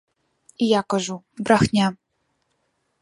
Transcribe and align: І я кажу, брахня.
І 0.57 0.65
я 0.69 0.81
кажу, 0.95 1.19
брахня. 1.49 1.91